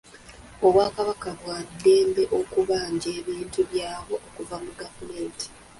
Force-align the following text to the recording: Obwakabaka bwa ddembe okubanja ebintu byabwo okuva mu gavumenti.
Obwakabaka 0.65 1.29
bwa 1.39 1.57
ddembe 1.69 2.23
okubanja 2.39 3.09
ebintu 3.19 3.59
byabwo 3.69 4.15
okuva 4.27 4.55
mu 4.63 4.71
gavumenti. 4.81 5.45